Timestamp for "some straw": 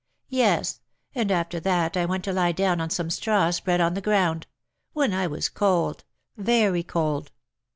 2.89-3.51